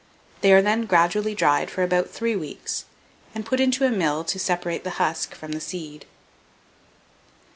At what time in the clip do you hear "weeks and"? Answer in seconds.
2.35-3.45